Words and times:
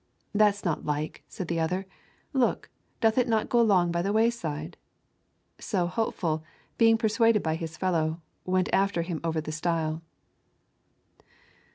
'That's 0.33 0.65
not 0.65 0.83
like,' 0.83 1.21
said 1.27 1.47
the 1.47 1.59
other; 1.59 1.85
'look, 2.33 2.71
doth 3.01 3.19
it 3.19 3.27
not 3.27 3.49
go 3.49 3.61
along 3.61 3.91
by 3.91 4.01
the 4.01 4.11
wayside?' 4.11 4.75
So 5.59 5.85
Hopeful, 5.85 6.43
being 6.79 6.97
persuaded 6.97 7.43
by 7.43 7.53
his 7.53 7.77
fellow, 7.77 8.19
went 8.43 8.67
after 8.73 9.03
him 9.03 9.21
over 9.23 9.39
the 9.41 9.51
stile. 9.51 10.01